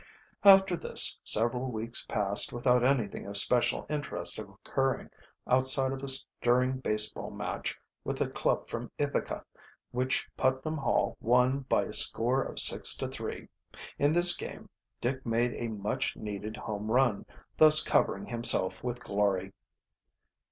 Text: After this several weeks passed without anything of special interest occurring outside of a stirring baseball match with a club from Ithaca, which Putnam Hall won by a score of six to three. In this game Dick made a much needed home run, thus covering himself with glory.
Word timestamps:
After 0.43 0.75
this 0.75 1.21
several 1.23 1.69
weeks 1.71 2.07
passed 2.07 2.51
without 2.51 2.83
anything 2.83 3.27
of 3.27 3.37
special 3.37 3.85
interest 3.87 4.39
occurring 4.39 5.11
outside 5.45 5.91
of 5.91 6.01
a 6.01 6.07
stirring 6.07 6.79
baseball 6.79 7.29
match 7.29 7.79
with 8.03 8.19
a 8.19 8.27
club 8.27 8.67
from 8.67 8.89
Ithaca, 8.97 9.45
which 9.91 10.27
Putnam 10.35 10.77
Hall 10.77 11.17
won 11.21 11.59
by 11.69 11.83
a 11.83 11.93
score 11.93 12.41
of 12.41 12.57
six 12.57 12.95
to 12.97 13.07
three. 13.07 13.47
In 13.99 14.11
this 14.11 14.35
game 14.35 14.69
Dick 14.99 15.23
made 15.23 15.53
a 15.53 15.67
much 15.67 16.17
needed 16.17 16.57
home 16.57 16.89
run, 16.89 17.23
thus 17.55 17.83
covering 17.83 18.25
himself 18.25 18.83
with 18.83 19.03
glory. 19.03 19.53